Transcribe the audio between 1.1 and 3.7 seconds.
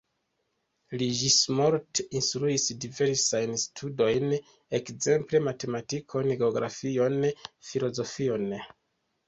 ĝismorte instruis diversajn